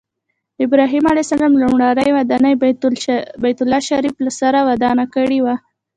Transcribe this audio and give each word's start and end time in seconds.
ابراهیم 0.65 1.03
علیه 1.11 1.25
السلام 1.25 1.53
لومړنۍ 1.61 2.09
ودانۍ 2.13 2.53
بیت 3.43 3.57
الله 3.61 3.79
شریفه 3.89 4.19
له 4.25 4.31
سره 4.41 4.59
ودانه 4.69 5.05
کړې 5.13 5.39
وه. 5.45 5.55